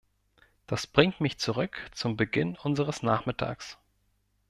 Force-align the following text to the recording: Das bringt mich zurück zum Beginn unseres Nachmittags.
Das 0.65 0.87
bringt 0.87 1.21
mich 1.21 1.37
zurück 1.37 1.87
zum 1.93 2.17
Beginn 2.17 2.57
unseres 2.63 3.03
Nachmittags. 3.03 3.77